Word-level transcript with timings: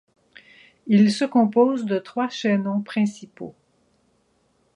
Il 0.87 1.11
se 1.11 1.25
compose 1.25 1.85
de 1.85 1.99
trois 1.99 2.27
chaînons 2.27 2.81
principaux. 2.81 3.53